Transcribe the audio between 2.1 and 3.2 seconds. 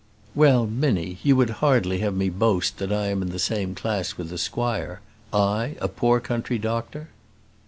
me boast that I